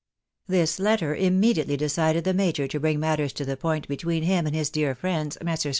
This 0.47 0.79
letter 0.79 1.13
immediately 1.15 1.77
decided 1.77 2.23
the 2.23 2.33
major 2.33 2.67
to 2.67 2.79
bring 2.79 2.99
matters 2.99 3.31
to 3.33 3.45
the 3.45 3.55
point 3.55 3.87
between 3.87 4.23
him 4.23 4.47
and 4.47 4.55
his 4.55 4.71
dear 4.71 4.95
fif 4.95 5.05
ends, 5.05 5.37
Messrs. 5.43 5.69